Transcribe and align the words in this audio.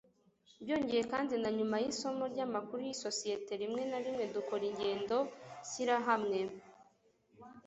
Byongeye 0.63 1.03
kandi 1.11 1.33
na 1.41 1.49
nyuma 1.57 1.75
yisomo 1.83 2.23
ryamakuru 2.33 2.79
yisosiyete 2.87 3.51
rimwe 3.61 3.81
na 3.91 3.99
rimwe 4.05 4.23
dukora 4.35 4.63
ingendo 4.71 5.17
shirahamwe 5.69 6.39